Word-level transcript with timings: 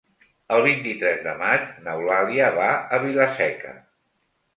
El 0.55 0.61
vint-i-tres 0.67 1.19
de 1.27 1.33
maig 1.41 1.67
n'Eulàlia 1.87 2.47
va 2.55 2.71
a 2.97 3.01
Vila-seca. 3.05 3.75